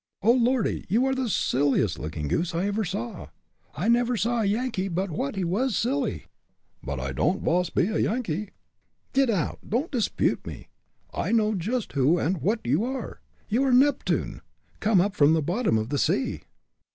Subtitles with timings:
[0.23, 0.31] "Oh!
[0.31, 0.83] lordy!
[0.89, 3.27] you are the silliest looking goose I ever saw.
[3.75, 6.25] I never saw a Yankee but what he was silly."
[6.81, 8.49] "But I don'd vas be a Yankee!"
[9.13, 9.59] "Get out!
[9.69, 10.69] Don't dispute me!
[11.13, 13.21] I know just who and what you are.
[13.47, 14.41] You are Neptune,
[14.79, 16.41] come up from the bottom of the sea."